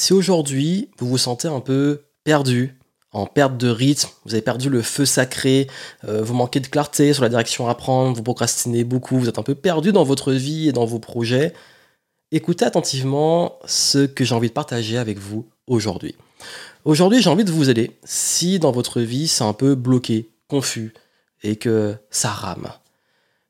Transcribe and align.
Si 0.00 0.14
aujourd'hui 0.14 0.88
vous 0.98 1.06
vous 1.08 1.18
sentez 1.18 1.46
un 1.46 1.60
peu 1.60 2.06
perdu, 2.24 2.80
en 3.12 3.26
perte 3.26 3.58
de 3.58 3.68
rythme, 3.68 4.08
vous 4.24 4.32
avez 4.32 4.40
perdu 4.40 4.70
le 4.70 4.80
feu 4.80 5.04
sacré, 5.04 5.66
euh, 6.08 6.22
vous 6.22 6.32
manquez 6.32 6.58
de 6.60 6.68
clarté 6.68 7.12
sur 7.12 7.22
la 7.22 7.28
direction 7.28 7.68
à 7.68 7.74
prendre, 7.74 8.16
vous 8.16 8.22
procrastinez 8.22 8.82
beaucoup, 8.82 9.18
vous 9.18 9.28
êtes 9.28 9.38
un 9.38 9.42
peu 9.42 9.54
perdu 9.54 9.92
dans 9.92 10.02
votre 10.02 10.32
vie 10.32 10.70
et 10.70 10.72
dans 10.72 10.86
vos 10.86 11.00
projets, 11.00 11.52
écoutez 12.32 12.64
attentivement 12.64 13.58
ce 13.66 14.06
que 14.06 14.24
j'ai 14.24 14.34
envie 14.34 14.48
de 14.48 14.54
partager 14.54 14.96
avec 14.96 15.18
vous 15.18 15.46
aujourd'hui. 15.66 16.14
Aujourd'hui, 16.86 17.20
j'ai 17.20 17.28
envie 17.28 17.44
de 17.44 17.52
vous 17.52 17.68
aider 17.68 17.98
si 18.02 18.58
dans 18.58 18.72
votre 18.72 19.02
vie 19.02 19.28
c'est 19.28 19.44
un 19.44 19.52
peu 19.52 19.74
bloqué, 19.74 20.30
confus 20.48 20.94
et 21.42 21.56
que 21.56 21.94
ça 22.08 22.30
rame. 22.30 22.72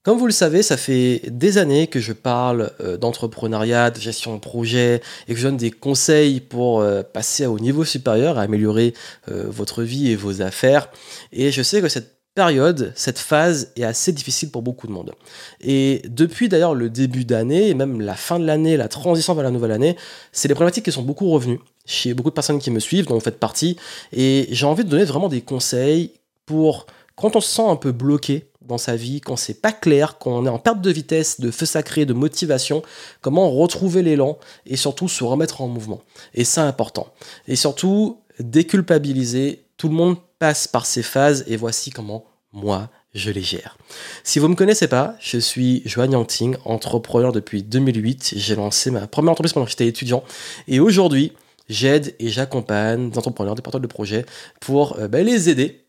Comme 0.03 0.17
vous 0.17 0.25
le 0.25 0.33
savez, 0.33 0.63
ça 0.63 0.79
fait 0.79 1.21
des 1.27 1.59
années 1.59 1.87
que 1.87 2.01
je 2.01 2.15
parle 2.15 2.73
euh, 2.81 2.97
d'entrepreneuriat, 2.97 3.91
de 3.91 4.01
gestion 4.01 4.35
de 4.35 4.41
projet 4.41 5.03
et 5.29 5.35
que 5.35 5.39
je 5.39 5.47
donne 5.47 5.59
des 5.59 5.71
conseils 5.71 6.41
pour 6.41 6.81
euh, 6.81 7.03
passer 7.03 7.45
au 7.45 7.59
niveau 7.59 7.85
supérieur, 7.85 8.39
à 8.39 8.43
améliorer 8.43 8.95
euh, 9.31 9.45
votre 9.49 9.83
vie 9.83 10.11
et 10.11 10.17
vos 10.17 10.41
affaires. 10.41 10.89
Et 11.33 11.53
je 11.53 11.61
sais 11.61 11.83
que 11.83 11.91
cette 11.91 12.17
période, 12.35 12.95
cette 12.97 13.19
phase 13.19 13.73
est 13.77 13.85
assez 13.85 14.13
difficile 14.13 14.51
pour 14.51 14.63
beaucoup 14.63 14.87
de 14.87 14.93
monde. 14.93 15.13
Et 15.61 16.01
depuis 16.09 16.49
d'ailleurs 16.49 16.75
le 16.75 16.89
début 16.89 17.27
d'année, 17.27 17.69
et 17.69 17.75
même 17.75 18.01
la 18.01 18.15
fin 18.15 18.39
de 18.39 18.47
l'année, 18.47 18.79
la 18.79 18.89
transition 18.89 19.35
vers 19.35 19.45
la 19.45 19.51
nouvelle 19.51 19.73
année, 19.73 19.97
c'est 20.33 20.49
des 20.49 20.55
problématiques 20.55 20.87
qui 20.87 20.93
sont 20.93 21.03
beaucoup 21.03 21.31
revenues 21.31 21.61
chez 21.85 22.15
beaucoup 22.15 22.31
de 22.31 22.35
personnes 22.35 22.59
qui 22.59 22.71
me 22.71 22.81
suivent, 22.81 23.05
dont 23.07 23.15
vous 23.15 23.21
faites 23.21 23.39
partie. 23.39 23.77
Et 24.15 24.49
j'ai 24.51 24.65
envie 24.65 24.85
de 24.85 24.89
donner 24.89 25.05
vraiment 25.05 25.29
des 25.29 25.43
conseils 25.43 26.13
pour 26.47 26.87
quand 27.17 27.37
on 27.37 27.41
se 27.43 27.55
sent 27.55 27.69
un 27.69 27.77
peu 27.77 27.93
bloqué 27.93 28.50
dans 28.71 28.79
sa 28.79 28.97
vie, 28.97 29.21
quand 29.21 29.37
c'est 29.37 29.61
pas 29.61 29.73
clair, 29.73 30.17
quand 30.19 30.31
on 30.31 30.47
est 30.47 30.51
en 30.51 30.59
perte 30.59 30.81
de 30.81 30.91
vitesse, 30.91 31.41
de 31.41 31.51
feu 31.51 31.67
sacré, 31.67 32.07
de 32.07 32.15
motivation, 32.15 32.83
comment 33.21 33.51
retrouver 33.51 34.03
l'élan 34.03 34.39
et 34.65 34.77
surtout 34.77 35.09
se 35.09 35.25
remettre 35.25 35.61
en 35.61 35.69
mouvement. 35.69 36.01
Et 36.35 36.45
c'est 36.45 36.61
important. 36.61 37.13
Et 37.49 37.57
surtout, 37.57 38.21
déculpabiliser. 38.39 39.65
Tout 39.77 39.89
le 39.89 39.95
monde 39.95 40.17
passe 40.39 40.69
par 40.69 40.87
ces 40.87 41.03
phases 41.03 41.45
et 41.47 41.57
voici 41.57 41.91
comment 41.91 42.25
moi 42.53 42.91
je 43.13 43.31
les 43.31 43.43
gère. 43.43 43.77
Si 44.23 44.39
vous 44.39 44.47
ne 44.47 44.53
me 44.53 44.57
connaissez 44.57 44.87
pas, 44.87 45.17
je 45.21 45.39
suis 45.39 45.83
Joanne 45.85 46.13
Yangting, 46.13 46.57
entrepreneur 46.65 47.33
depuis 47.33 47.63
2008. 47.63 48.35
J'ai 48.37 48.55
lancé 48.55 48.91
ma 48.91 49.07
première 49.07 49.33
entreprise 49.33 49.53
pendant 49.53 49.67
que 49.67 49.71
j'étais 49.71 49.87
étudiant. 49.89 50.23
Et 50.69 50.79
aujourd'hui, 50.79 51.33
j'aide 51.69 52.15
et 52.21 52.29
j'accompagne 52.29 53.11
des 53.11 53.19
entrepreneurs, 53.19 53.57
des 53.57 53.63
porteurs 53.63 53.81
de 53.81 53.87
projets 53.89 54.27
pour 54.61 54.99
euh, 54.99 55.09
ben, 55.09 55.27
les 55.27 55.49
aider 55.49 55.87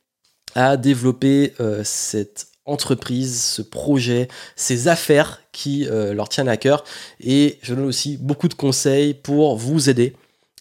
à 0.55 0.77
développer 0.77 1.53
euh, 1.59 1.81
cette 1.83 2.47
entreprise, 2.65 3.41
ce 3.41 3.61
projet, 3.61 4.27
ces 4.55 4.87
affaires 4.87 5.41
qui 5.51 5.87
euh, 5.87 6.13
leur 6.13 6.29
tiennent 6.29 6.49
à 6.49 6.57
cœur. 6.57 6.83
Et 7.19 7.59
je 7.61 7.73
donne 7.73 7.85
aussi 7.85 8.17
beaucoup 8.17 8.47
de 8.47 8.53
conseils 8.53 9.13
pour 9.13 9.57
vous 9.57 9.89
aider 9.89 10.15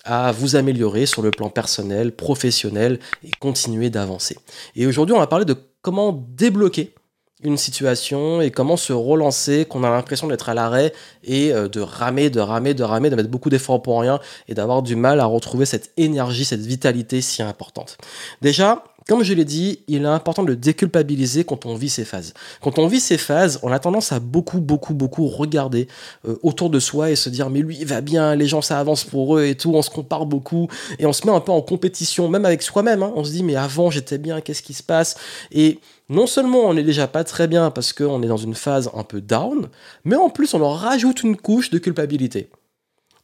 à 0.04 0.32
vous 0.32 0.56
améliorer 0.56 1.06
sur 1.06 1.22
le 1.22 1.30
plan 1.30 1.50
personnel, 1.50 2.12
professionnel 2.12 2.98
et 3.22 3.30
continuer 3.38 3.90
d'avancer. 3.90 4.36
Et 4.74 4.86
aujourd'hui, 4.86 5.14
on 5.14 5.18
va 5.18 5.26
parler 5.26 5.44
de 5.44 5.56
comment 5.82 6.12
débloquer 6.12 6.94
une 7.42 7.56
situation 7.56 8.40
et 8.40 8.50
comment 8.50 8.76
se 8.76 8.92
relancer, 8.92 9.64
qu'on 9.64 9.82
a 9.84 9.90
l'impression 9.90 10.28
d'être 10.28 10.48
à 10.48 10.54
l'arrêt 10.54 10.92
et 11.24 11.52
euh, 11.52 11.68
de 11.68 11.80
ramer, 11.80 12.28
de 12.30 12.40
ramer, 12.40 12.74
de 12.74 12.82
ramer, 12.82 13.10
de 13.10 13.16
mettre 13.16 13.30
beaucoup 13.30 13.50
d'efforts 13.50 13.82
pour 13.82 14.00
rien 14.00 14.20
et 14.48 14.54
d'avoir 14.54 14.82
du 14.82 14.96
mal 14.96 15.20
à 15.20 15.24
retrouver 15.24 15.64
cette 15.64 15.92
énergie, 15.96 16.44
cette 16.44 16.60
vitalité 16.60 17.20
si 17.20 17.42
importante. 17.42 17.96
Déjà, 18.42 18.84
comme 19.08 19.22
je 19.22 19.34
l'ai 19.34 19.44
dit, 19.44 19.80
il 19.88 20.02
est 20.02 20.06
important 20.06 20.42
de 20.42 20.54
déculpabiliser 20.54 21.44
quand 21.44 21.66
on 21.66 21.74
vit 21.74 21.88
ces 21.88 22.04
phases. 22.04 22.34
Quand 22.60 22.78
on 22.78 22.86
vit 22.86 23.00
ces 23.00 23.18
phases, 23.18 23.58
on 23.62 23.72
a 23.72 23.78
tendance 23.78 24.12
à 24.12 24.20
beaucoup, 24.20 24.60
beaucoup, 24.60 24.94
beaucoup 24.94 25.26
regarder 25.26 25.88
euh, 26.28 26.36
autour 26.42 26.70
de 26.70 26.78
soi 26.78 27.10
et 27.10 27.16
se 27.16 27.28
dire 27.28 27.50
mais 27.50 27.60
lui 27.60 27.76
il 27.80 27.86
va 27.86 28.00
bien, 28.00 28.34
les 28.34 28.46
gens 28.46 28.62
ça 28.62 28.78
avance 28.78 29.04
pour 29.04 29.36
eux 29.36 29.44
et 29.44 29.56
tout, 29.56 29.72
on 29.74 29.82
se 29.82 29.90
compare 29.90 30.26
beaucoup 30.26 30.68
et 30.98 31.06
on 31.06 31.12
se 31.12 31.26
met 31.26 31.32
un 31.32 31.40
peu 31.40 31.52
en 31.52 31.62
compétition, 31.62 32.28
même 32.28 32.44
avec 32.44 32.62
soi-même. 32.62 33.02
Hein. 33.02 33.12
On 33.16 33.24
se 33.24 33.30
dit 33.30 33.42
mais 33.42 33.56
avant 33.56 33.90
j'étais 33.90 34.18
bien, 34.18 34.40
qu'est-ce 34.40 34.62
qui 34.62 34.74
se 34.74 34.82
passe? 34.82 35.16
Et 35.50 35.80
non 36.08 36.26
seulement 36.26 36.60
on 36.60 36.74
n'est 36.74 36.82
déjà 36.82 37.06
pas 37.06 37.24
très 37.24 37.48
bien 37.48 37.70
parce 37.70 37.92
qu'on 37.92 38.22
est 38.22 38.28
dans 38.28 38.36
une 38.36 38.54
phase 38.54 38.91
un 38.94 39.04
peu 39.04 39.20
down, 39.20 39.69
mais 40.04 40.16
en 40.16 40.30
plus 40.30 40.54
on 40.54 40.58
leur 40.58 40.76
rajoute 40.76 41.22
une 41.22 41.36
couche 41.36 41.70
de 41.70 41.78
culpabilité. 41.78 42.50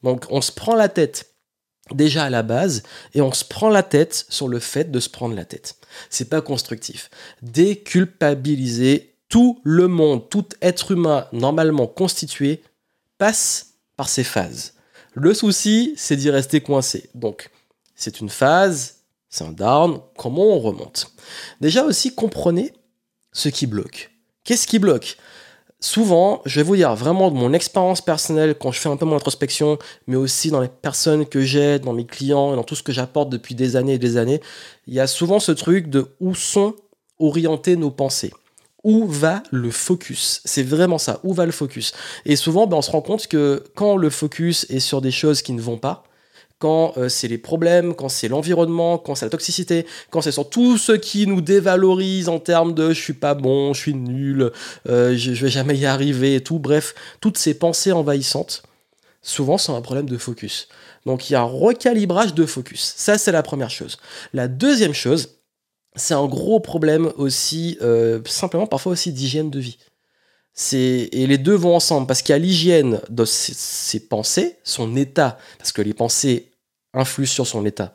Donc 0.03 0.25
on 0.31 0.41
se 0.41 0.53
prend 0.53 0.75
la 0.75 0.89
tête 0.89 1.36
déjà 1.95 2.25
à 2.25 2.31
la 2.31 2.43
base 2.43 2.83
et 3.15 3.21
on 3.21 3.33
se 3.33 3.45
prend 3.45 3.69
la 3.69 3.83
tête 3.83 4.27
sur 4.29 4.49
le 4.49 4.59
fait 4.59 4.91
de 4.91 5.01
se 5.01 5.09
prendre 5.09 5.35
la 5.35 5.45
tête. 5.45 5.77
C'est 6.11 6.29
pas 6.29 6.41
constructif. 6.41 7.11
Déculpabiliser 7.43 9.15
tout 9.29 9.61
le 9.65 9.89
monde, 9.89 10.29
tout 10.29 10.47
être 10.63 10.93
humain 10.93 11.27
normalement 11.33 11.87
constitué 11.87 12.63
passe 13.19 13.75
par 13.97 14.09
ces 14.09 14.25
phases. 14.25 14.75
Le 15.15 15.33
souci, 15.33 15.95
c'est 15.97 16.17
d'y 16.17 16.31
rester 16.31 16.61
coincé. 16.61 17.09
Donc, 17.15 17.51
c'est 17.95 18.21
une 18.21 18.29
phase, 18.29 18.97
c'est 19.31 19.45
un 19.45 19.53
down, 19.53 20.01
comment 20.17 20.45
on 20.45 20.61
remonte? 20.61 21.11
Déjà 21.61 21.85
aussi, 21.85 22.15
comprenez 22.15 22.73
ce 23.33 23.49
qui 23.49 23.67
bloque. 23.67 24.11
Qu'est-ce 24.45 24.67
qui 24.67 24.79
bloque? 24.79 25.17
Souvent, 25.81 26.43
je 26.45 26.61
vais 26.61 26.65
vous 26.65 26.77
dire 26.77 26.95
vraiment 26.95 27.31
de 27.31 27.37
mon 27.37 27.53
expérience 27.53 28.01
personnelle 28.01 28.55
quand 28.59 28.73
je 28.73 28.81
fais 28.81 28.89
un 28.89 28.97
peu 28.97 29.05
mon 29.05 29.17
introspection, 29.17 29.79
mais 30.07 30.17
aussi 30.17 30.51
dans 30.51 30.61
les 30.61 30.69
personnes 30.69 31.27
que 31.27 31.43
j'aide, 31.43 31.83
dans 31.83 31.93
mes 31.93 32.07
clients 32.07 32.53
et 32.53 32.57
dans 32.57 32.65
tout 32.65 32.75
ce 32.75 32.83
que 32.83 32.93
j'apporte 32.93 33.31
depuis 33.31 33.55
des 33.55 33.77
années 33.77 33.95
et 33.95 33.99
des 33.99 34.17
années, 34.17 34.41
il 34.87 34.95
y 34.95 35.01
a 35.01 35.07
souvent 35.07 35.41
ce 35.41 35.53
truc 35.53 35.89
de 35.89 36.07
où 36.21 36.35
sont 36.35 36.75
orientées 37.19 37.77
nos 37.77 37.91
pensées. 37.91 38.33
Où 38.85 39.07
va 39.07 39.43
le 39.51 39.71
focus? 39.73 40.41
C'est 40.45 40.63
vraiment 40.63 40.99
ça, 40.99 41.19
où 41.25 41.35
va 41.35 41.45
le 41.45 41.53
focus? 41.53 41.93
Et 42.25 42.37
souvent, 42.37 42.67
ben, 42.67 42.77
on 42.77 42.83
se 42.83 42.91
rend 42.91 43.01
compte 43.01 43.27
que 43.27 43.65
quand 43.75 43.97
le 43.97 44.11
focus 44.11 44.65
est 44.71 44.79
sur 44.79 45.01
des 45.01 45.11
choses 45.11 45.43
qui 45.43 45.53
ne 45.53 45.61
vont 45.61 45.79
pas, 45.79 46.05
quand 46.59 46.97
euh, 46.97 47.09
c'est 47.09 47.29
les 47.29 47.39
problèmes, 47.39 47.95
quand 47.95 48.09
c'est 48.09 48.29
l'environnement, 48.29 48.99
quand 48.99 49.15
c'est 49.15 49.27
la 49.27 49.31
toxicité, 49.31 49.87
quand 50.11 50.23
c'est 50.23 50.33
sur 50.33 50.49
tout 50.49 50.79
ce 50.79 50.93
qui 50.93 51.27
nous 51.27 51.41
dévalorise 51.41 52.29
en 52.29 52.39
termes 52.39 52.75
de 52.75 52.93
je 52.93 53.01
suis 53.01 53.13
pas 53.13 53.35
bon, 53.35 53.75
je 53.75 53.81
suis 53.81 53.95
nul, 53.95 54.51
euh, 54.89 55.17
je, 55.17 55.33
vais 55.33 55.51
jamais 55.51 55.77
y 55.77 55.87
arriver 55.87 56.37
et 56.37 56.41
tout, 56.43 56.59
bref, 56.59 56.95
toutes 57.21 57.37
ces 57.37 57.59
pensées 57.59 57.93
envahissantes, 57.93 58.63
souvent 59.23 59.59
sont 59.59 59.75
un 59.75 59.83
problème 59.83 60.09
de 60.09 60.17
focus. 60.17 60.69
Donc 61.05 61.29
il 61.29 61.35
y 61.35 61.37
a 61.37 61.43
un 61.43 61.45
recalibrage 61.45 62.35
de 62.35 62.47
focus. 62.47 62.95
Ça, 62.97 63.19
c'est 63.19 63.33
la 63.33 63.43
première 63.43 63.71
chose. 63.71 63.99
La 64.33 64.49
deuxième 64.49 64.95
chose, 64.95 65.37
c'est 65.95 66.15
un 66.15 66.27
gros 66.27 66.61
problème 66.61 67.13
aussi, 67.17 67.79
euh, 67.83 68.21
simplement 68.27 68.67
parfois 68.67 68.93
aussi 68.93 69.13
d'hygiène 69.13 69.51
de 69.51 69.61
vie. 69.61 69.79
Et 70.73 71.27
les 71.27 71.39
deux 71.39 71.55
vont 71.55 71.77
ensemble, 71.77 72.07
parce 72.07 72.23
qu'il 72.23 72.33
y 72.33 72.37
a 72.37 72.39
l'hygiène 72.39 73.01
de 73.11 73.25
ses, 73.25 74.01
pensées, 74.01 74.57
son 74.65 74.97
état, 74.97 75.39
parce 75.59 75.73
que 75.73 75.83
les 75.83 75.93
pensées 75.93 76.51
influent 76.95 77.27
sur 77.27 77.47
son 77.47 77.67
état, 77.67 77.95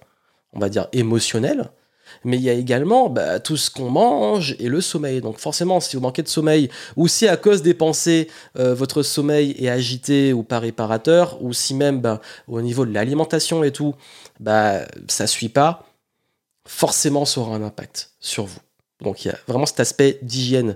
on 0.54 0.60
va 0.60 0.70
dire, 0.70 0.88
émotionnel, 0.94 1.72
mais 2.24 2.38
il 2.38 2.44
y 2.44 2.50
a 2.50 2.54
également 2.54 3.10
bah, 3.10 3.40
tout 3.40 3.58
ce 3.58 3.72
qu'on 3.72 3.90
mange 3.90 4.56
et 4.60 4.68
le 4.68 4.82
sommeil. 4.82 5.22
Donc 5.22 5.40
forcément, 5.40 5.80
si 5.80 5.96
vous 5.96 6.04
manquez 6.04 6.22
de 6.22 6.28
sommeil, 6.28 6.70
ou 6.96 7.08
si 7.08 7.28
à 7.28 7.38
cause 7.38 7.64
des 7.64 7.74
pensées, 7.74 8.30
euh, 8.60 8.76
votre 8.76 9.02
sommeil 9.02 9.56
est 9.58 9.70
agité 9.70 10.34
ou 10.34 10.44
pas 10.44 10.60
réparateur, 10.60 11.42
ou 11.42 11.54
si 11.54 11.74
même 11.74 12.00
bah, 12.00 12.22
au 12.48 12.62
niveau 12.62 12.86
de 12.86 12.94
l'alimentation 12.94 13.64
et 13.64 13.72
tout, 13.72 13.96
bah, 14.40 14.82
ça 15.08 15.24
ne 15.24 15.30
suit 15.30 15.50
pas, 15.50 15.86
forcément 16.68 17.26
ça 17.26 17.42
aura 17.42 17.56
un 17.56 17.64
impact 17.64 18.12
sur 18.20 18.46
vous. 18.46 18.60
Donc 19.02 19.26
il 19.26 19.30
y 19.30 19.32
a 19.32 19.38
vraiment 19.48 19.66
cet 19.66 19.80
aspect 19.80 20.20
d'hygiène 20.22 20.76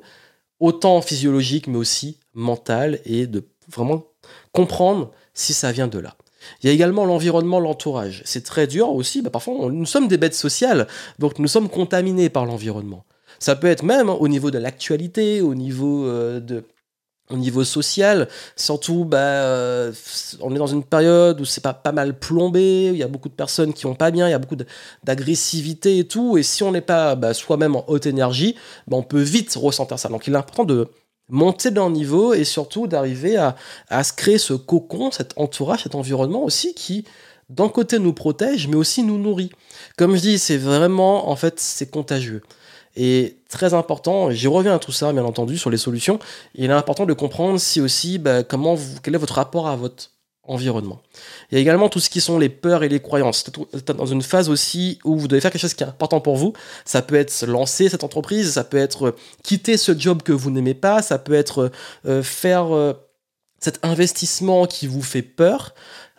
autant 0.59 1.01
physiologique 1.01 1.67
mais 1.67 1.77
aussi 1.77 2.19
mental 2.33 2.99
et 3.05 3.27
de 3.27 3.43
vraiment 3.67 4.05
comprendre 4.51 5.11
si 5.33 5.53
ça 5.53 5.71
vient 5.71 5.87
de 5.87 5.99
là. 5.99 6.15
Il 6.61 6.67
y 6.67 6.69
a 6.69 6.73
également 6.73 7.05
l'environnement, 7.05 7.59
l'entourage. 7.59 8.21
C'est 8.25 8.43
très 8.43 8.67
dur 8.67 8.89
aussi. 8.89 9.21
Bah, 9.21 9.31
parfois, 9.31 9.71
nous 9.71 9.85
sommes 9.85 10.07
des 10.07 10.17
bêtes 10.17 10.35
sociales, 10.35 10.87
donc 11.17 11.39
nous 11.39 11.47
sommes 11.47 11.69
contaminés 11.69 12.29
par 12.29 12.45
l'environnement. 12.45 13.05
Ça 13.39 13.55
peut 13.55 13.67
être 13.67 13.83
même 13.83 14.09
au 14.09 14.27
niveau 14.27 14.51
de 14.51 14.57
l'actualité, 14.57 15.41
au 15.41 15.55
niveau 15.55 16.05
euh, 16.05 16.39
de, 16.39 16.63
au 17.29 17.37
niveau 17.37 17.63
social, 17.63 18.27
surtout, 18.55 19.03
bah, 19.03 19.17
euh, 19.17 19.91
on 20.41 20.53
est 20.53 20.59
dans 20.59 20.67
une 20.67 20.83
période 20.83 21.41
où 21.41 21.45
c'est 21.45 21.61
pas, 21.61 21.91
mal 21.91 22.17
plombé, 22.17 22.91
il 22.93 22.97
y 22.97 23.03
a 23.03 23.07
beaucoup 23.07 23.29
de 23.29 23.33
personnes 23.33 23.73
qui 23.73 23.83
vont 23.83 23.95
pas 23.95 24.11
bien, 24.11 24.27
il 24.27 24.31
y 24.31 24.35
a 24.35 24.39
beaucoup 24.39 24.57
d'agressivité 25.03 25.97
et 25.97 26.07
tout, 26.07 26.37
et 26.37 26.43
si 26.43 26.61
on 26.61 26.71
n'est 26.71 26.81
pas 26.81 27.15
bah, 27.15 27.33
soi-même 27.33 27.75
en 27.75 27.83
haute 27.87 28.05
énergie, 28.05 28.55
bah, 28.87 28.97
on 28.97 29.03
peut 29.03 29.21
vite 29.21 29.55
ressentir 29.55 29.97
ça. 29.97 30.09
Donc 30.09 30.27
il 30.27 30.33
est 30.33 30.37
important 30.37 30.65
de 30.65 30.87
monter 31.29 31.71
d'un 31.71 31.89
niveau 31.89 32.35
et 32.35 32.43
surtout 32.43 32.85
d'arriver 32.85 33.37
à, 33.37 33.55
à 33.89 34.03
se 34.03 34.13
créer 34.13 34.37
ce 34.37 34.53
cocon, 34.53 35.09
cet 35.09 35.33
entourage, 35.37 35.83
cet 35.83 35.95
environnement 35.95 36.43
aussi 36.43 36.75
qui, 36.75 37.05
d'un 37.49 37.69
côté, 37.69 37.97
nous 37.97 38.13
protège, 38.13 38.67
mais 38.67 38.75
aussi 38.75 39.01
nous 39.01 39.17
nourrit. 39.17 39.51
Comme 39.97 40.15
je 40.15 40.21
dis, 40.21 40.39
c'est 40.39 40.57
vraiment, 40.57 41.29
en 41.29 41.35
fait, 41.35 41.59
c'est 41.59 41.89
contagieux. 41.89 42.43
Et 42.95 43.37
très 43.49 43.73
important, 43.73 44.31
j'y 44.31 44.47
reviens 44.47 44.75
à 44.75 44.79
tout 44.79 44.91
ça, 44.91 45.11
bien 45.11 45.25
entendu, 45.25 45.57
sur 45.57 45.69
les 45.69 45.77
solutions. 45.77 46.19
Il 46.55 46.69
est 46.69 46.73
important 46.73 47.05
de 47.05 47.13
comprendre 47.13 47.59
si 47.59 47.81
aussi, 47.81 48.17
bah, 48.17 48.43
comment 48.43 48.75
vous, 48.75 48.99
quel 49.03 49.15
est 49.15 49.19
votre 49.19 49.35
rapport 49.35 49.67
à 49.67 49.75
votre 49.75 50.11
environnement. 50.47 51.01
Il 51.49 51.55
y 51.55 51.57
a 51.57 51.61
également 51.61 51.89
tout 51.89 51.99
ce 51.99 52.09
qui 52.09 52.21
sont 52.21 52.37
les 52.37 52.49
peurs 52.49 52.83
et 52.83 52.89
les 52.89 52.99
croyances. 52.99 53.45
Dans 53.87 54.05
une 54.05 54.21
phase 54.21 54.49
aussi 54.49 54.99
où 55.03 55.17
vous 55.17 55.27
devez 55.27 55.41
faire 55.41 55.51
quelque 55.51 55.61
chose 55.61 55.73
qui 55.73 55.83
est 55.83 55.87
important 55.87 56.21
pour 56.21 56.35
vous. 56.35 56.53
Ça 56.85 57.01
peut 57.01 57.15
être 57.15 57.45
lancer 57.45 57.89
cette 57.89 58.03
entreprise, 58.03 58.53
ça 58.53 58.63
peut 58.63 58.77
être 58.77 59.15
quitter 59.43 59.77
ce 59.77 59.97
job 59.97 60.21
que 60.21 60.31
vous 60.31 60.51
n'aimez 60.51 60.73
pas, 60.73 61.01
ça 61.01 61.17
peut 61.17 61.33
être 61.33 61.71
euh, 62.05 62.23
faire 62.23 62.75
euh, 62.75 62.93
cet 63.59 63.79
investissement 63.83 64.67
qui 64.67 64.87
vous 64.87 65.01
fait 65.01 65.23
peur. 65.23 65.73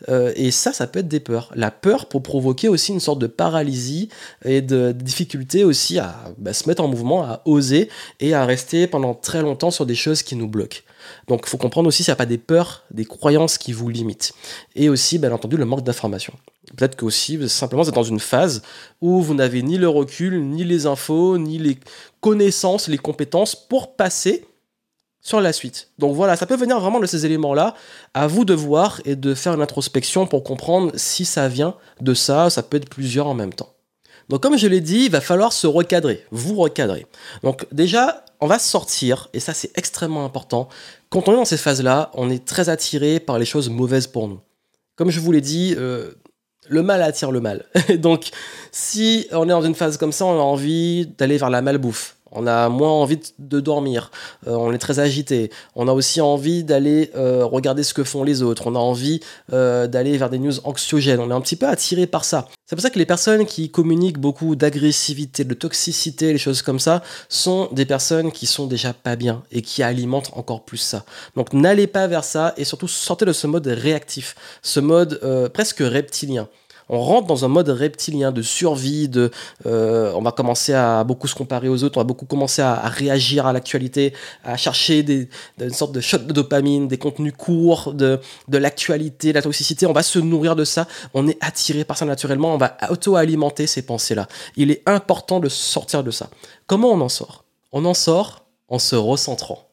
Euh, 0.08 0.32
et 0.36 0.50
ça, 0.50 0.72
ça 0.72 0.86
peut 0.86 1.00
être 1.00 1.08
des 1.08 1.20
peurs. 1.20 1.50
La 1.54 1.70
peur 1.70 2.06
pour 2.06 2.22
provoquer 2.22 2.68
aussi 2.68 2.92
une 2.92 3.00
sorte 3.00 3.18
de 3.18 3.26
paralysie 3.26 4.08
et 4.44 4.60
de, 4.60 4.92
difficulté 4.92 5.64
aussi 5.64 5.98
à 5.98 6.14
bah, 6.38 6.52
se 6.52 6.68
mettre 6.68 6.82
en 6.82 6.88
mouvement, 6.88 7.22
à 7.22 7.42
oser 7.44 7.88
et 8.20 8.34
à 8.34 8.44
rester 8.44 8.86
pendant 8.86 9.14
très 9.14 9.42
longtemps 9.42 9.70
sur 9.70 9.86
des 9.86 9.94
choses 9.94 10.22
qui 10.22 10.36
nous 10.36 10.48
bloquent. 10.48 10.80
Donc 11.28 11.42
il 11.46 11.48
faut 11.48 11.56
comprendre 11.56 11.88
aussi 11.88 12.02
s'il 12.02 12.10
n'y 12.10 12.16
a 12.16 12.16
pas 12.16 12.26
des 12.26 12.38
peurs, 12.38 12.84
des 12.90 13.04
croyances 13.04 13.58
qui 13.58 13.72
vous 13.72 13.88
limitent. 13.88 14.34
Et 14.74 14.88
aussi, 14.88 15.18
bien 15.18 15.32
entendu, 15.32 15.56
le 15.56 15.64
manque 15.64 15.84
d'information. 15.84 16.34
Peut-être 16.76 16.96
que 16.96 17.04
aussi, 17.04 17.48
simplement, 17.48 17.82
vous 17.82 17.88
êtes 17.88 17.94
dans 17.94 18.02
une 18.02 18.20
phase 18.20 18.62
où 19.00 19.22
vous 19.22 19.34
n'avez 19.34 19.62
ni 19.62 19.78
le 19.78 19.88
recul, 19.88 20.42
ni 20.42 20.64
les 20.64 20.86
infos, 20.86 21.38
ni 21.38 21.58
les 21.58 21.78
connaissances, 22.20 22.88
les 22.88 22.98
compétences 22.98 23.54
pour 23.54 23.94
passer 23.94 24.44
sur 25.26 25.40
la 25.40 25.52
suite. 25.52 25.90
Donc 25.98 26.14
voilà, 26.14 26.36
ça 26.36 26.46
peut 26.46 26.54
venir 26.54 26.78
vraiment 26.78 27.00
de 27.00 27.06
ces 27.06 27.26
éléments-là. 27.26 27.74
À 28.14 28.28
vous 28.28 28.44
de 28.44 28.54
voir 28.54 29.00
et 29.04 29.16
de 29.16 29.34
faire 29.34 29.54
une 29.54 29.60
introspection 29.60 30.24
pour 30.24 30.44
comprendre 30.44 30.92
si 30.94 31.24
ça 31.24 31.48
vient 31.48 31.74
de 32.00 32.14
ça, 32.14 32.48
ça 32.48 32.62
peut 32.62 32.76
être 32.76 32.88
plusieurs 32.88 33.26
en 33.26 33.34
même 33.34 33.52
temps. 33.52 33.74
Donc 34.28 34.40
comme 34.40 34.56
je 34.56 34.68
l'ai 34.68 34.80
dit, 34.80 35.06
il 35.06 35.10
va 35.10 35.20
falloir 35.20 35.52
se 35.52 35.66
recadrer, 35.66 36.24
vous 36.30 36.54
recadrer. 36.54 37.06
Donc 37.42 37.66
déjà, 37.72 38.24
on 38.38 38.46
va 38.46 38.60
sortir, 38.60 39.28
et 39.32 39.40
ça 39.40 39.52
c'est 39.52 39.76
extrêmement 39.76 40.24
important. 40.24 40.68
Quand 41.10 41.26
on 41.28 41.32
est 41.32 41.36
dans 41.36 41.44
ces 41.44 41.56
phases-là, 41.56 42.12
on 42.14 42.30
est 42.30 42.44
très 42.44 42.68
attiré 42.68 43.18
par 43.18 43.40
les 43.40 43.46
choses 43.46 43.68
mauvaises 43.68 44.06
pour 44.06 44.28
nous. 44.28 44.38
Comme 44.94 45.10
je 45.10 45.18
vous 45.18 45.32
l'ai 45.32 45.40
dit, 45.40 45.74
euh, 45.76 46.12
le 46.68 46.84
mal 46.84 47.02
attire 47.02 47.32
le 47.32 47.40
mal. 47.40 47.64
Donc 47.98 48.28
si 48.70 49.26
on 49.32 49.42
est 49.46 49.48
dans 49.48 49.62
une 49.62 49.74
phase 49.74 49.96
comme 49.96 50.12
ça, 50.12 50.24
on 50.24 50.38
a 50.38 50.42
envie 50.42 51.08
d'aller 51.18 51.36
vers 51.36 51.50
la 51.50 51.62
malbouffe 51.62 52.16
on 52.36 52.46
a 52.46 52.68
moins 52.68 52.90
envie 52.90 53.18
de 53.38 53.60
dormir, 53.60 54.10
euh, 54.46 54.52
on 54.52 54.72
est 54.72 54.78
très 54.78 54.98
agité, 54.98 55.50
on 55.74 55.88
a 55.88 55.92
aussi 55.92 56.20
envie 56.20 56.64
d'aller 56.64 57.10
euh, 57.16 57.44
regarder 57.44 57.82
ce 57.82 57.94
que 57.94 58.04
font 58.04 58.22
les 58.22 58.42
autres, 58.42 58.66
on 58.66 58.74
a 58.74 58.78
envie 58.78 59.20
euh, 59.52 59.86
d'aller 59.86 60.16
vers 60.18 60.30
des 60.30 60.38
news 60.38 60.54
anxiogènes, 60.64 61.20
on 61.20 61.30
est 61.30 61.34
un 61.34 61.40
petit 61.40 61.56
peu 61.56 61.66
attiré 61.66 62.06
par 62.06 62.24
ça. 62.24 62.48
C'est 62.66 62.76
pour 62.76 62.82
ça 62.82 62.90
que 62.90 62.98
les 62.98 63.06
personnes 63.06 63.46
qui 63.46 63.70
communiquent 63.70 64.18
beaucoup 64.18 64.54
d'agressivité, 64.54 65.44
de 65.44 65.54
toxicité, 65.54 66.32
les 66.32 66.38
choses 66.38 66.62
comme 66.62 66.80
ça, 66.80 67.02
sont 67.28 67.68
des 67.72 67.86
personnes 67.86 68.32
qui 68.32 68.46
sont 68.46 68.66
déjà 68.66 68.92
pas 68.92 69.16
bien 69.16 69.42
et 69.52 69.62
qui 69.62 69.82
alimentent 69.82 70.32
encore 70.34 70.64
plus 70.64 70.78
ça. 70.78 71.04
Donc 71.36 71.52
n'allez 71.52 71.86
pas 71.86 72.06
vers 72.06 72.24
ça 72.24 72.54
et 72.56 72.64
surtout 72.64 72.88
sortez 72.88 73.24
de 73.24 73.32
ce 73.32 73.46
mode 73.46 73.66
réactif, 73.66 74.34
ce 74.62 74.80
mode 74.80 75.20
presque 75.52 75.78
reptilien 75.78 76.48
on 76.88 77.00
rentre 77.00 77.26
dans 77.26 77.44
un 77.44 77.48
mode 77.48 77.68
reptilien 77.68 78.32
de 78.32 78.42
survie, 78.42 79.08
de, 79.08 79.30
euh, 79.66 80.12
on 80.14 80.22
va 80.22 80.32
commencer 80.32 80.72
à 80.72 81.04
beaucoup 81.04 81.26
se 81.26 81.34
comparer 81.34 81.68
aux 81.68 81.82
autres, 81.84 81.98
on 81.98 82.00
va 82.00 82.04
beaucoup 82.04 82.26
commencer 82.26 82.62
à, 82.62 82.88
réagir 82.88 83.46
à 83.46 83.52
l'actualité, 83.52 84.12
à 84.44 84.56
chercher 84.56 85.02
des, 85.02 85.28
une 85.60 85.70
sorte 85.70 85.92
de 85.92 86.00
shot 86.00 86.18
de 86.18 86.32
dopamine, 86.32 86.88
des 86.88 86.98
contenus 86.98 87.34
courts, 87.36 87.92
de, 87.92 88.20
de 88.48 88.58
l'actualité, 88.58 89.32
la 89.32 89.42
toxicité, 89.42 89.86
on 89.86 89.92
va 89.92 90.02
se 90.02 90.18
nourrir 90.18 90.54
de 90.56 90.64
ça, 90.64 90.86
on 91.14 91.26
est 91.28 91.38
attiré 91.40 91.84
par 91.84 91.98
ça 91.98 92.04
naturellement, 92.04 92.54
on 92.54 92.58
va 92.58 92.76
auto-alimenter 92.90 93.66
ces 93.66 93.82
pensées-là. 93.82 94.28
Il 94.56 94.70
est 94.70 94.82
important 94.86 95.40
de 95.40 95.48
sortir 95.48 96.04
de 96.04 96.10
ça. 96.10 96.30
Comment 96.66 96.92
on 96.92 97.00
en 97.00 97.08
sort? 97.08 97.44
On 97.72 97.84
en 97.84 97.94
sort 97.94 98.44
en 98.68 98.78
se 98.78 98.96
recentrant. 98.96 99.68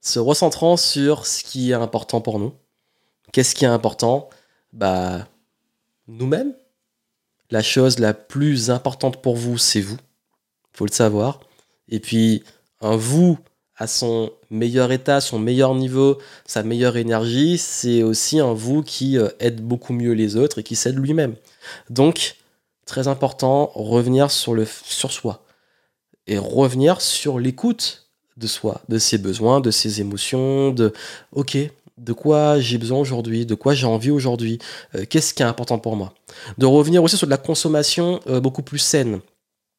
Se 0.00 0.18
recentrant 0.18 0.76
sur 0.76 1.26
ce 1.26 1.42
qui 1.42 1.70
est 1.70 1.74
important 1.74 2.20
pour 2.20 2.38
nous. 2.38 2.52
Qu'est-ce 3.32 3.54
qui 3.54 3.64
est 3.64 3.68
important? 3.68 4.28
Bah, 4.72 5.26
nous-mêmes. 6.08 6.54
La 7.50 7.62
chose 7.62 7.98
la 7.98 8.12
plus 8.14 8.70
importante 8.70 9.22
pour 9.22 9.36
vous, 9.36 9.56
c'est 9.58 9.80
vous. 9.80 9.96
Faut 10.72 10.86
le 10.86 10.92
savoir. 10.92 11.40
Et 11.88 12.00
puis, 12.00 12.42
un 12.80 12.96
vous 12.96 13.38
à 13.76 13.86
son 13.86 14.32
meilleur 14.50 14.90
état, 14.90 15.20
son 15.20 15.38
meilleur 15.38 15.74
niveau, 15.74 16.18
sa 16.44 16.62
meilleure 16.62 16.96
énergie, 16.96 17.58
c'est 17.58 18.02
aussi 18.02 18.40
un 18.40 18.52
vous 18.52 18.82
qui 18.82 19.16
euh, 19.16 19.28
aide 19.38 19.62
beaucoup 19.62 19.92
mieux 19.92 20.12
les 20.12 20.36
autres 20.36 20.58
et 20.58 20.62
qui 20.64 20.74
s'aide 20.74 20.98
lui-même. 20.98 21.36
Donc, 21.88 22.36
très 22.86 23.06
important, 23.06 23.70
revenir 23.74 24.30
sur, 24.30 24.54
le, 24.54 24.66
sur 24.66 25.12
soi 25.12 25.44
et 26.26 26.38
revenir 26.38 27.00
sur 27.00 27.38
l'écoute 27.38 28.08
de 28.36 28.46
soi, 28.46 28.82
de 28.88 28.98
ses 28.98 29.18
besoins, 29.18 29.60
de 29.60 29.70
ses 29.70 30.00
émotions, 30.00 30.70
de 30.70 30.92
OK, 31.32 31.56
de 31.98 32.12
quoi 32.12 32.60
j'ai 32.60 32.78
besoin 32.78 32.98
aujourd'hui, 32.98 33.46
de 33.46 33.54
quoi 33.54 33.74
j'ai 33.74 33.86
envie 33.86 34.10
aujourd'hui, 34.10 34.58
euh, 34.94 35.04
qu'est-ce 35.08 35.34
qui 35.34 35.42
est 35.42 35.46
important 35.46 35.78
pour 35.78 35.96
moi. 35.96 36.14
De 36.56 36.66
revenir 36.66 37.02
aussi 37.02 37.16
sur 37.16 37.26
de 37.26 37.30
la 37.30 37.36
consommation 37.36 38.20
euh, 38.28 38.40
beaucoup 38.40 38.62
plus 38.62 38.78
saine. 38.78 39.20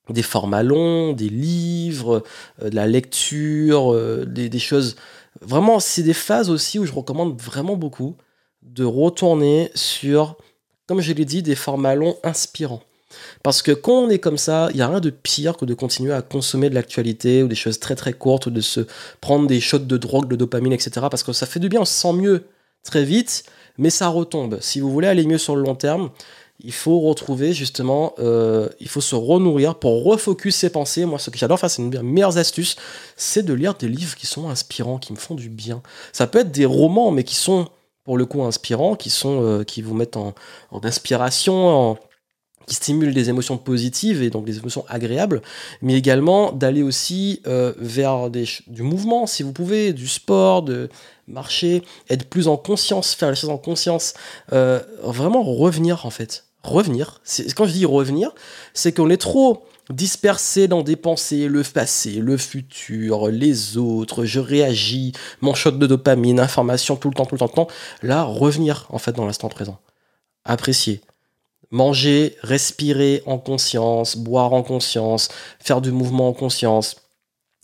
Des 0.09 0.23
formats 0.23 0.63
longs, 0.63 1.13
des 1.13 1.29
livres, 1.29 2.23
euh, 2.61 2.69
de 2.69 2.75
la 2.75 2.87
lecture, 2.87 3.95
des, 4.25 4.59
choses. 4.59 4.95
Vraiment, 5.41 5.79
c'est 5.79 6.03
des 6.03 6.13
phases 6.13 6.49
aussi 6.49 6.79
où 6.79 6.85
je 6.85 6.93
recommande 6.93 7.39
vraiment 7.39 7.75
beaucoup 7.75 8.15
de 8.61 8.83
retourner 8.83 9.71
sur, 9.75 10.35
comme 10.87 11.01
je 11.01 11.13
l'ai 11.13 11.25
dit, 11.25 11.43
des 11.43 11.55
formats 11.55 11.95
longs 11.95 12.17
inspirants. 12.23 12.81
Parce 13.43 13.61
que 13.61 13.71
quand 13.71 14.03
on 14.03 14.09
est 14.09 14.19
comme 14.19 14.37
ça, 14.37 14.67
il 14.71 14.77
n'y 14.77 14.81
a 14.81 14.87
rien 14.87 14.99
de 14.99 15.09
pire 15.09 15.57
que 15.57 15.65
de 15.65 15.73
continuer 15.73 16.13
à 16.13 16.21
consommer 16.21 16.69
de 16.69 16.75
l'actualité 16.75 17.43
ou 17.43 17.47
des 17.47 17.55
choses 17.55 17.79
très 17.79 17.95
très 17.95 18.13
courtes 18.13 18.47
ou 18.47 18.51
de 18.51 18.61
se 18.61 18.81
prendre 19.21 19.47
des 19.47 19.59
shots 19.59 19.79
de 19.79 19.97
drogue, 19.97 20.27
de 20.27 20.35
dopamine, 20.35 20.73
etc. 20.73 21.07
Parce 21.09 21.23
que 21.23 21.33
ça 21.33 21.45
fait 21.45 21.59
du 21.59 21.69
bien, 21.69 21.81
on 21.81 21.85
se 21.85 21.93
sent 21.93 22.13
mieux 22.13 22.43
très 22.83 23.03
vite, 23.03 23.43
mais 23.77 23.89
ça 23.89 24.07
retombe. 24.07 24.59
Si 24.61 24.79
vous 24.79 24.91
voulez 24.91 25.07
aller 25.07 25.25
mieux 25.25 25.37
sur 25.37 25.55
le 25.55 25.63
long 25.63 25.75
terme, 25.75 26.09
il 26.61 26.73
faut 26.73 26.99
retrouver 26.99 27.53
justement, 27.53 28.13
euh, 28.19 28.67
il 28.81 28.89
faut 28.89 29.01
se 29.01 29.15
renourrir 29.15 29.75
pour 29.75 30.03
refocus 30.03 30.55
ses 30.55 30.69
pensées. 30.69 31.05
Moi, 31.05 31.17
ce 31.17 31.29
que 31.29 31.37
j'adore 31.37 31.59
faire, 31.59 31.69
c'est 31.69 31.81
une 31.81 31.89
des 31.89 32.01
meilleures 32.03 32.37
astuces, 32.37 32.75
c'est 33.15 33.43
de 33.43 33.53
lire 33.53 33.75
des 33.75 33.87
livres 33.87 34.15
qui 34.15 34.27
sont 34.27 34.49
inspirants, 34.49 34.97
qui 34.97 35.13
me 35.13 35.17
font 35.17 35.35
du 35.35 35.49
bien. 35.49 35.81
Ça 36.11 36.27
peut 36.27 36.39
être 36.39 36.51
des 36.51 36.65
romans, 36.65 37.11
mais 37.11 37.23
qui 37.23 37.35
sont 37.35 37.69
pour 38.03 38.17
le 38.17 38.25
coup 38.25 38.43
inspirants, 38.43 38.95
qui 38.95 39.09
sont, 39.09 39.43
euh, 39.43 39.63
qui 39.63 39.81
vous 39.81 39.93
mettent 39.93 40.17
en, 40.17 40.33
en 40.71 40.83
inspiration, 40.83 41.91
en, 41.91 41.97
qui 42.69 42.75
stimule 42.75 43.13
des 43.13 43.29
émotions 43.29 43.57
positives 43.57 44.21
et 44.21 44.29
donc 44.29 44.45
des 44.45 44.59
émotions 44.59 44.85
agréables, 44.87 45.41
mais 45.81 45.95
également 45.95 46.51
d'aller 46.51 46.83
aussi 46.83 47.41
euh, 47.47 47.73
vers 47.77 48.29
du 48.29 48.83
mouvement, 48.83 49.25
si 49.25 49.41
vous 49.41 49.51
pouvez, 49.51 49.91
du 49.91 50.07
sport, 50.07 50.61
de 50.61 50.87
marcher, 51.27 51.81
être 52.09 52.25
plus 52.29 52.47
en 52.47 52.57
conscience, 52.57 53.15
faire 53.15 53.29
les 53.31 53.35
choses 53.35 53.49
en 53.49 53.57
conscience, 53.57 54.13
euh, 54.53 54.79
vraiment 55.03 55.43
revenir 55.43 56.05
en 56.05 56.11
fait. 56.11 56.45
Revenir. 56.61 57.21
Quand 57.55 57.65
je 57.65 57.71
dis 57.71 57.85
revenir, 57.85 58.31
c'est 58.73 58.91
qu'on 58.91 59.09
est 59.09 59.17
trop 59.17 59.63
dispersé 59.89 60.67
dans 60.67 60.83
des 60.83 60.97
pensées, 60.97 61.47
le 61.47 61.63
passé, 61.63 62.15
le 62.19 62.37
futur, 62.37 63.29
les 63.29 63.77
autres, 63.77 64.25
je 64.25 64.39
réagis, 64.39 65.13
mon 65.41 65.55
shot 65.55 65.71
de 65.71 65.87
dopamine, 65.87 66.39
information 66.39 66.97
tout 66.97 67.09
le 67.09 67.15
temps, 67.15 67.25
tout 67.25 67.35
le 67.35 67.39
temps, 67.39 67.47
tout 67.47 67.61
le 67.61 67.65
temps. 67.65 67.73
Là, 68.03 68.23
revenir 68.23 68.85
en 68.89 68.99
fait 68.99 69.13
dans 69.13 69.25
l'instant 69.25 69.49
présent. 69.49 69.79
Apprécier 70.45 71.01
manger, 71.71 72.35
respirer 72.41 73.21
en 73.25 73.37
conscience, 73.37 74.17
boire 74.17 74.53
en 74.53 74.63
conscience, 74.63 75.29
faire 75.59 75.81
du 75.81 75.91
mouvement 75.91 76.29
en 76.29 76.33
conscience, 76.33 76.95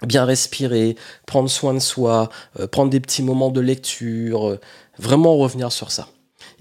bien 0.06 0.25
respirer, 0.25 0.96
prendre 1.25 1.50
soin 1.50 1.74
de 1.74 1.80
soi, 1.80 2.30
euh, 2.60 2.68
prendre 2.68 2.89
des 2.89 3.00
petits 3.00 3.24
moments 3.24 3.51
de 3.51 3.62
lecture, 3.62 4.48
euh, 4.48 4.60
vraiment 4.98 5.36
revenir 5.38 5.72
sur 5.72 5.91
ça. 5.91 6.08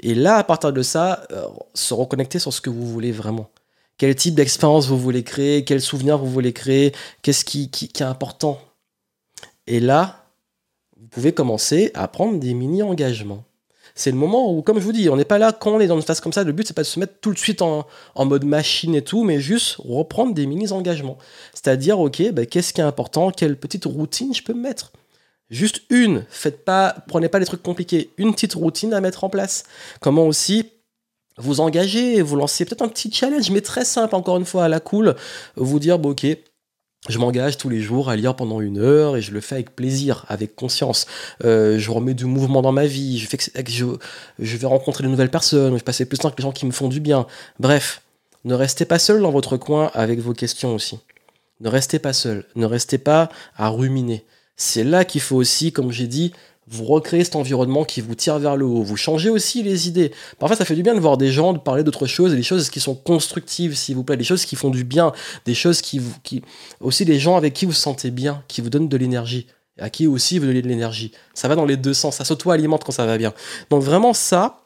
Et 0.00 0.14
là, 0.14 0.36
à 0.36 0.44
partir 0.44 0.72
de 0.72 0.82
ça, 0.82 1.26
euh, 1.32 1.46
se 1.74 1.94
reconnecter 1.94 2.38
sur 2.38 2.52
ce 2.52 2.60
que 2.60 2.70
vous 2.70 2.86
voulez 2.86 3.12
vraiment. 3.12 3.50
Quel 3.98 4.14
type 4.16 4.34
d'expérience 4.34 4.88
vous 4.88 4.98
voulez 4.98 5.22
créer, 5.22 5.64
quel 5.64 5.80
souvenir 5.80 6.18
vous 6.18 6.30
voulez 6.30 6.52
créer, 6.52 6.92
qu'est-ce 7.22 7.44
qui, 7.44 7.70
qui 7.70 7.84
est 7.86 8.02
important? 8.02 8.60
Et 9.66 9.78
là, 9.78 10.24
vous 10.98 11.06
pouvez 11.06 11.32
commencer 11.32 11.90
à 11.94 12.08
prendre 12.08 12.38
des 12.40 12.54
mini-engagements 12.54 13.44
c'est 13.94 14.10
le 14.10 14.16
moment 14.16 14.52
où, 14.52 14.62
comme 14.62 14.80
je 14.80 14.84
vous 14.84 14.92
dis, 14.92 15.08
on 15.08 15.16
n'est 15.16 15.24
pas 15.24 15.38
là 15.38 15.52
quand 15.52 15.70
on 15.70 15.80
est 15.80 15.86
dans 15.86 15.96
une 15.96 16.02
phase 16.02 16.20
comme 16.20 16.32
ça. 16.32 16.42
Le 16.42 16.52
but, 16.52 16.66
c'est 16.66 16.74
pas 16.74 16.82
de 16.82 16.86
se 16.86 16.98
mettre 16.98 17.14
tout 17.20 17.32
de 17.32 17.38
suite 17.38 17.62
en, 17.62 17.86
mode 18.16 18.44
machine 18.44 18.94
et 18.94 19.02
tout, 19.02 19.22
mais 19.22 19.40
juste 19.40 19.76
reprendre 19.78 20.34
des 20.34 20.46
mini-engagements. 20.46 21.16
C'est-à-dire, 21.52 22.00
ok, 22.00 22.32
bah, 22.32 22.44
qu'est-ce 22.44 22.72
qui 22.72 22.80
est 22.80 22.84
important? 22.84 23.30
Quelle 23.30 23.56
petite 23.56 23.84
routine 23.84 24.34
je 24.34 24.42
peux 24.42 24.52
me 24.52 24.60
mettre? 24.60 24.92
Juste 25.48 25.82
une. 25.90 26.24
Faites 26.28 26.64
pas, 26.64 26.96
prenez 27.06 27.28
pas 27.28 27.38
des 27.38 27.46
trucs 27.46 27.62
compliqués. 27.62 28.10
Une 28.16 28.32
petite 28.32 28.54
routine 28.54 28.92
à 28.94 29.00
mettre 29.00 29.22
en 29.22 29.28
place. 29.28 29.62
Comment 30.00 30.26
aussi 30.26 30.64
vous 31.36 31.60
engager, 31.60 32.20
vous 32.22 32.36
lancer 32.36 32.64
peut-être 32.64 32.82
un 32.82 32.88
petit 32.88 33.12
challenge, 33.12 33.50
mais 33.50 33.60
très 33.60 33.84
simple, 33.84 34.16
encore 34.16 34.38
une 34.38 34.44
fois, 34.44 34.64
à 34.64 34.68
la 34.68 34.80
cool. 34.80 35.14
Vous 35.54 35.78
dire, 35.78 36.00
bon, 36.00 36.10
ok, 36.10 36.26
je 37.08 37.18
m'engage 37.18 37.58
tous 37.58 37.68
les 37.68 37.80
jours 37.80 38.08
à 38.08 38.16
lire 38.16 38.34
pendant 38.34 38.60
une 38.60 38.78
heure 38.78 39.16
et 39.16 39.22
je 39.22 39.32
le 39.32 39.40
fais 39.40 39.56
avec 39.56 39.76
plaisir, 39.76 40.24
avec 40.28 40.56
conscience. 40.56 41.06
Euh, 41.44 41.78
je 41.78 41.90
remets 41.90 42.14
du 42.14 42.24
mouvement 42.24 42.62
dans 42.62 42.72
ma 42.72 42.86
vie, 42.86 43.18
je, 43.18 43.86
je 44.38 44.56
vais 44.56 44.66
rencontrer 44.66 45.04
de 45.04 45.08
nouvelles 45.08 45.30
personnes, 45.30 45.76
je 45.78 45.84
passe 45.84 45.98
plus 45.98 46.16
de 46.16 46.22
temps 46.22 46.28
avec 46.28 46.38
les 46.38 46.42
gens 46.42 46.52
qui 46.52 46.64
me 46.64 46.72
font 46.72 46.88
du 46.88 47.00
bien. 47.00 47.26
Bref, 47.60 48.02
ne 48.44 48.54
restez 48.54 48.86
pas 48.86 48.98
seul 48.98 49.20
dans 49.20 49.30
votre 49.30 49.56
coin 49.56 49.90
avec 49.92 50.18
vos 50.20 50.32
questions 50.32 50.74
aussi. 50.74 50.98
Ne 51.60 51.68
restez 51.68 51.98
pas 51.98 52.12
seul, 52.12 52.44
ne 52.56 52.66
restez 52.66 52.98
pas 52.98 53.28
à 53.56 53.68
ruminer. 53.68 54.24
C'est 54.56 54.84
là 54.84 55.04
qu'il 55.04 55.20
faut 55.20 55.36
aussi, 55.36 55.72
comme 55.72 55.92
j'ai 55.92 56.06
dit, 56.06 56.32
vous 56.68 56.84
recréez 56.84 57.24
cet 57.24 57.36
environnement 57.36 57.84
qui 57.84 58.00
vous 58.00 58.14
tire 58.14 58.38
vers 58.38 58.56
le 58.56 58.64
haut, 58.64 58.82
vous 58.82 58.96
changez 58.96 59.30
aussi 59.30 59.62
les 59.62 59.88
idées. 59.88 60.12
Parfois, 60.38 60.56
ça 60.56 60.64
fait 60.64 60.74
du 60.74 60.82
bien 60.82 60.94
de 60.94 61.00
voir 61.00 61.16
des 61.16 61.30
gens, 61.30 61.52
de 61.52 61.58
parler 61.58 61.82
d'autres 61.82 62.06
choses, 62.06 62.32
et 62.32 62.36
des 62.36 62.42
choses 62.42 62.70
qui 62.70 62.80
sont 62.80 62.94
constructives, 62.94 63.76
s'il 63.76 63.96
vous 63.96 64.04
plaît, 64.04 64.16
des 64.16 64.24
choses 64.24 64.44
qui 64.44 64.56
font 64.56 64.70
du 64.70 64.84
bien, 64.84 65.12
des 65.44 65.54
choses 65.54 65.80
qui, 65.80 65.98
vous, 65.98 66.14
qui... 66.22 66.42
aussi 66.80 67.04
des 67.04 67.18
gens 67.18 67.36
avec 67.36 67.52
qui 67.52 67.66
vous 67.66 67.72
sentez 67.72 68.10
bien, 68.10 68.42
qui 68.48 68.60
vous 68.60 68.70
donnent 68.70 68.88
de 68.88 68.96
l'énergie, 68.96 69.46
à 69.78 69.90
qui 69.90 70.06
aussi 70.06 70.38
vous 70.38 70.46
donnez 70.46 70.62
de 70.62 70.68
l'énergie. 70.68 71.12
Ça 71.34 71.48
va 71.48 71.56
dans 71.56 71.66
les 71.66 71.76
deux 71.76 71.94
sens, 71.94 72.16
ça 72.16 72.24
s'auto-alimente 72.24 72.84
quand 72.84 72.92
ça 72.92 73.06
va 73.06 73.18
bien. 73.18 73.34
Donc 73.70 73.82
vraiment 73.82 74.14
ça, 74.14 74.63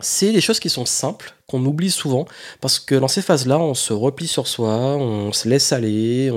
c'est 0.00 0.32
des 0.32 0.40
choses 0.40 0.60
qui 0.60 0.68
sont 0.68 0.84
simples, 0.84 1.34
qu'on 1.46 1.64
oublie 1.64 1.90
souvent, 1.90 2.26
parce 2.60 2.78
que 2.78 2.94
dans 2.94 3.08
ces 3.08 3.22
phases-là, 3.22 3.58
on 3.58 3.74
se 3.74 3.92
replie 3.92 4.26
sur 4.26 4.46
soi, 4.46 4.68
on 4.96 5.32
se 5.32 5.48
laisse 5.48 5.72
aller, 5.72 6.32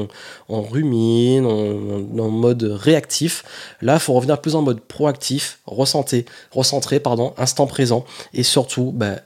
on, 0.47 0.61
rumine, 0.61 1.45
on, 1.45 2.17
est 2.17 2.21
en 2.21 2.29
mode 2.29 2.63
réactif. 2.63 3.43
Là, 3.81 3.95
il 3.95 3.99
faut 3.99 4.13
revenir 4.13 4.39
plus 4.39 4.55
en 4.55 4.61
mode 4.61 4.79
proactif, 4.79 5.59
ressentir, 5.65 6.23
recentrer, 6.51 6.99
pardon, 6.99 7.33
instant 7.37 7.67
présent, 7.67 8.05
et 8.33 8.43
surtout, 8.43 8.91
bah, 8.93 9.17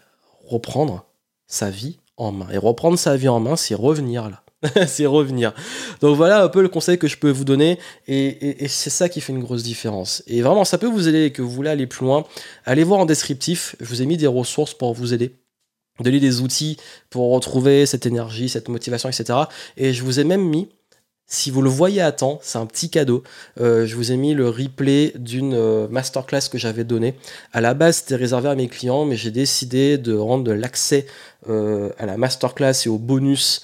reprendre 0.48 1.06
sa 1.48 1.70
vie 1.70 2.00
en 2.18 2.32
main. 2.32 2.48
Et 2.52 2.58
reprendre 2.58 2.98
sa 2.98 3.16
vie 3.16 3.30
en 3.30 3.40
main, 3.40 3.56
c'est 3.56 3.76
revenir 3.76 4.30
là. 4.30 4.43
c'est 4.88 5.06
revenir. 5.06 5.54
Donc 6.02 6.16
voilà 6.16 6.44
un 6.44 6.50
peu 6.50 6.62
le 6.62 6.70
conseil 6.70 6.98
que 6.98 7.08
je 7.08 7.18
peux 7.18 7.32
vous 7.32 7.46
donner 7.46 7.80
et, 8.08 8.68
c'est 8.68 8.90
ça 8.90 9.10
qui 9.10 9.22
fait 9.22 9.34
une 9.34 9.44
grosse 9.44 9.64
différence. 9.64 10.24
Et 10.28 10.42
vraiment, 10.42 10.66
ça 10.66 10.78
peut 10.78 10.88
vous 10.88 11.08
aider 11.08 11.26
et 11.26 11.32
que 11.32 11.42
vous 11.42 11.52
voulez 11.52 11.70
aller 11.70 11.88
plus 11.88 12.06
loin. 12.06 12.26
Allez 12.66 12.84
voir 12.84 13.00
en 13.00 13.06
descriptif, 13.06 13.76
je 13.80 13.86
vous 13.86 14.02
ai 14.02 14.06
mis 14.06 14.18
des 14.18 14.28
ressources 14.28 14.74
pour 14.74 14.94
vous 14.94 15.14
aider 15.14 15.36
donner 16.00 16.20
des 16.20 16.42
outils 16.42 16.78
pour 17.12 17.32
retrouver 17.32 17.86
cette 17.86 18.08
énergie, 18.08 18.50
cette 18.50 18.68
motivation, 18.68 19.10
etc. 19.10 19.42
Et 19.78 19.94
je 19.94 20.04
vous 20.04 20.20
ai 20.20 20.24
même 20.24 20.42
mis, 20.42 20.68
si 21.28 21.50
vous 21.50 21.62
le 21.62 21.70
voyez 21.70 22.02
à 22.02 22.12
temps, 22.12 22.40
c'est 22.42 22.58
un 22.58 22.66
petit 22.66 22.90
cadeau. 22.90 23.24
Euh, 23.60 23.86
je 23.86 23.96
vous 23.96 24.12
ai 24.12 24.18
mis 24.18 24.34
le 24.34 24.50
replay 24.50 25.14
d'une 25.16 25.54
euh, 25.54 25.88
masterclass 25.88 26.50
que 26.52 26.58
j'avais 26.58 26.84
donnée. 26.84 27.16
À 27.54 27.62
la 27.62 27.74
base, 27.74 27.98
c'était 27.98 28.16
réservé 28.16 28.50
à 28.50 28.56
mes 28.56 28.68
clients, 28.68 29.06
mais 29.06 29.16
j'ai 29.16 29.32
décidé 29.32 29.98
de 29.98 30.16
rendre 30.16 30.54
l'accès 30.54 31.06
euh, 31.50 31.90
à 31.98 32.06
la 32.06 32.18
masterclass 32.18 32.74
et 32.86 32.90
au 32.90 32.98
bonus 32.98 33.64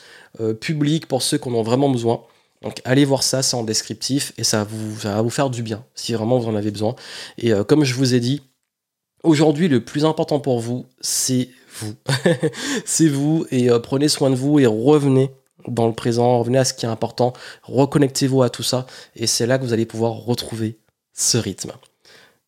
public 0.61 1.07
pour 1.07 1.21
ceux 1.21 1.37
qui 1.37 1.47
en 1.49 1.53
ont 1.53 1.63
vraiment 1.63 1.89
besoin. 1.89 2.23
Donc 2.61 2.81
allez 2.83 3.05
voir 3.05 3.23
ça, 3.23 3.41
c'est 3.41 3.55
en 3.55 3.63
descriptif 3.63 4.33
et 4.37 4.43
ça, 4.43 4.65
va 4.65 5.21
vous 5.21 5.29
faire 5.29 5.49
du 5.49 5.63
bien 5.63 5.85
si 5.95 6.13
vraiment 6.13 6.39
vous 6.39 6.49
en 6.49 6.55
avez 6.55 6.71
besoin. 6.71 6.95
Et 7.37 7.53
euh, 7.53 7.63
comme 7.63 7.83
je 7.83 7.93
vous 7.93 8.13
ai 8.13 8.19
dit, 8.19 8.41
aujourd'hui 9.23 9.67
le 9.67 9.83
plus 9.83 10.05
important 10.05 10.39
pour 10.39 10.59
vous, 10.59 10.85
c'est 10.99 11.49
vous. 11.79 11.93
c'est 12.85 13.07
vous 13.07 13.45
et 13.51 13.69
euh, 13.69 13.79
prenez 13.79 14.09
soin 14.09 14.29
de 14.29 14.35
vous 14.35 14.59
et 14.59 14.65
revenez 14.65 15.31
dans 15.67 15.87
le 15.87 15.93
présent, 15.93 16.39
revenez 16.39 16.57
à 16.57 16.65
ce 16.65 16.73
qui 16.73 16.85
est 16.85 16.89
important, 16.89 17.33
reconnectez-vous 17.63 18.41
à 18.41 18.49
tout 18.49 18.63
ça 18.63 18.87
et 19.15 19.27
c'est 19.27 19.45
là 19.45 19.57
que 19.57 19.63
vous 19.63 19.73
allez 19.73 19.85
pouvoir 19.85 20.13
retrouver 20.13 20.79
ce 21.13 21.37
rythme. 21.37 21.71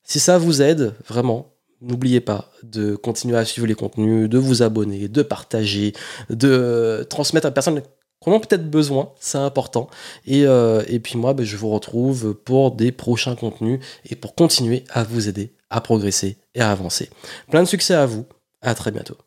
Si 0.04 0.20
ça 0.20 0.38
vous 0.38 0.62
aide, 0.62 0.94
vraiment, 1.08 1.54
N'oubliez 1.82 2.22
pas 2.22 2.52
de 2.64 2.96
continuer 2.96 3.38
à 3.38 3.46
suivre 3.46 3.68
les 3.68 3.76
contenus, 3.76 4.30
de 4.30 4.38
vous 4.38 4.62
abonner, 4.62 5.08
de 5.08 5.22
partager, 5.24 5.94
de 6.30 7.06
transmettre 7.10 7.48
à 7.48 7.52
personne 7.52 7.82
qui 7.82 8.30
en 8.30 8.34
ont 8.34 8.40
peut-être 8.40 8.70
besoin, 8.70 9.14
c'est 9.20 9.40
important. 9.40 9.90
Et, 10.28 10.46
euh, 10.46 10.84
puis 11.04 11.18
moi, 11.18 11.34
ben, 11.34 11.44
je 11.44 11.58
vous 11.58 11.70
retrouve 11.70 12.36
pour 12.36 12.72
des 12.72 12.92
prochains 12.92 13.36
contenus 13.36 13.80
et 14.08 14.16
pour 14.16 14.36
continuer 14.36 14.84
à 14.92 15.04
vous 15.04 15.28
aider 15.28 15.54
à 15.72 15.82
progresser 15.82 16.38
et 16.54 16.62
à 16.62 16.70
avancer. 16.70 17.10
Plein 17.50 17.64
de 17.64 17.68
succès 17.68 17.96
à 17.96 18.06
vous, 18.06 18.26
à 18.62 18.76
très 18.76 18.92
bientôt. 18.92 19.18